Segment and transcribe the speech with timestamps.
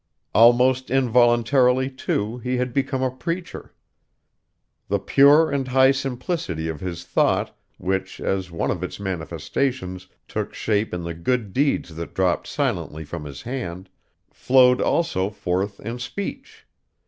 [0.33, 3.71] Almost involuntarily, too, he had become a preacher.
[4.87, 10.55] The pure and high simplicity of his thought, which, as one of its manifestations, took
[10.55, 13.89] shape in the good deeds that dropped silently from his hand,
[14.31, 16.65] flowed also forth in speech.